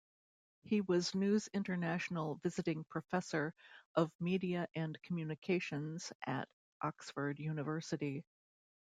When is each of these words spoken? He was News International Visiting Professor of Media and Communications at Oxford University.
He 0.63 0.81
was 0.81 1.13
News 1.13 1.47
International 1.53 2.37
Visiting 2.41 2.83
Professor 2.85 3.53
of 3.93 4.11
Media 4.19 4.67
and 4.73 4.99
Communications 5.03 6.11
at 6.25 6.49
Oxford 6.81 7.37
University. 7.37 8.25